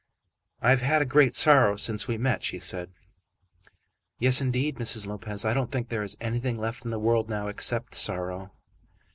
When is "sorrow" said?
1.35-1.75, 7.93-8.49